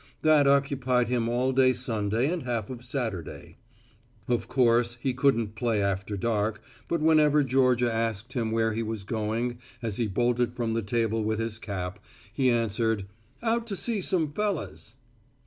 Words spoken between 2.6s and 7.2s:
of Saturday. Of course he couldn't play after dark, but